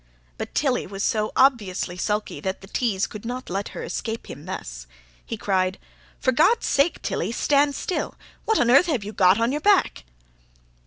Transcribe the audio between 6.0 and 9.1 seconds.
"For God's sake, Tilly, stand still! What on earth have